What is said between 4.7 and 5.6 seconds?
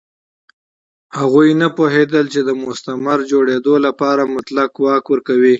واک ورکوي.